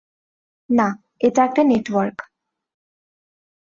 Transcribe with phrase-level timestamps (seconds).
[0.69, 0.87] না,
[1.19, 2.17] এটা একটা নেটওয়ার্ক।